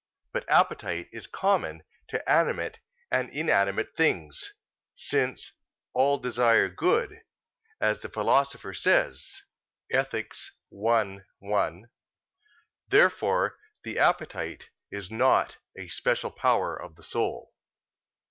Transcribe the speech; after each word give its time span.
But 0.33 0.49
appetite 0.49 1.09
is 1.11 1.27
common 1.27 1.83
to 2.07 2.27
animate 2.27 2.79
and 3.11 3.29
inanimate 3.29 3.91
things: 3.91 4.51
since 4.95 5.51
"all 5.93 6.17
desire 6.17 6.69
good," 6.69 7.21
as 7.79 8.01
the 8.01 8.09
Philosopher 8.09 8.73
says 8.73 9.43
(Ethic. 9.91 10.33
i, 10.73 11.19
1). 11.37 11.85
Therefore 12.87 13.59
the 13.83 13.99
appetite 13.99 14.71
is 14.89 15.11
not 15.11 15.57
a 15.77 15.87
special 15.89 16.31
power 16.31 16.75
of 16.75 16.95
the 16.95 17.03
soul. 17.03 17.53